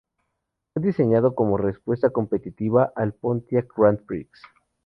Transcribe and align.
Fue 0.73 0.81
diseñado 0.81 1.35
como 1.35 1.57
respuesta 1.57 2.09
competitiva 2.09 2.91
al 2.95 3.13
Pontiac 3.13 3.67
Grand 3.77 4.03
Prix. 4.03 4.41